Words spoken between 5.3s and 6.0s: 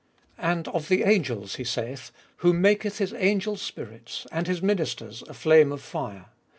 flame of